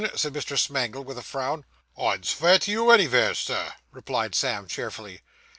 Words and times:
said 0.15 0.33
Mr. 0.33 0.57
Smangle, 0.57 1.03
with 1.03 1.19
a 1.19 1.21
frown. 1.21 1.63
'I'd 1.95 2.23
svear 2.25 2.57
to 2.61 2.71
you 2.71 2.85
anyveres, 2.89 3.37
Sir,' 3.37 3.75
replied 3.91 4.33
Sam 4.33 4.65
cheerfully. 4.67 5.21